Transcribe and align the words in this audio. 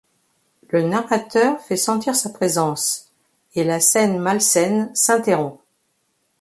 Le 0.69 0.81
narrateur 0.81 1.59
fait 1.61 1.77
sentir 1.77 2.15
sa 2.15 2.31
présence, 2.31 3.11
et 3.53 3.63
la 3.63 3.79
scène 3.79 4.17
malsaine 4.17 4.89
s’interrompt. 4.95 5.61